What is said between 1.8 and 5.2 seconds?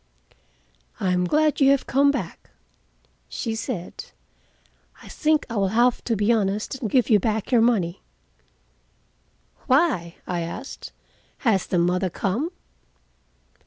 come back," she said. "I